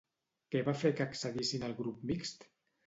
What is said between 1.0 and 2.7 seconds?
que accedissin al grup mixt?